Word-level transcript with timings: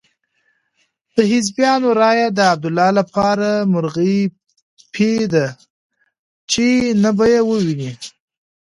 د 1.15 1.17
حزبیانو 1.31 1.89
رایې 2.01 2.27
د 2.33 2.39
عبدالله 2.53 2.89
لپاره 2.99 3.49
مرغۍ 3.73 4.17
پۍ 4.93 5.13
دي 5.33 5.47
چې 6.51 6.65
نه 7.03 7.11
به 7.17 7.25
يې 7.33 7.41
وویني. 7.49 7.91